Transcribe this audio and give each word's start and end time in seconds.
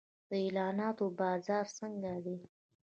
د 0.29 0.31
اعلاناتو 0.43 1.05
بازار 1.19 1.65
څنګه 1.79 2.11
دی؟ 2.25 2.37